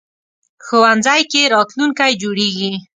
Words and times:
ښوونځی 0.65 1.21
کې 1.31 1.51
راتلونکی 1.55 2.11
جوړېږي 2.21 2.71